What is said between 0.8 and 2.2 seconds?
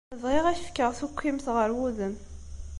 tukkimt ɣer wudem.